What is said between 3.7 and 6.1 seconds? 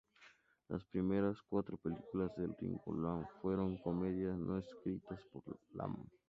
comedias no escritas por Lam.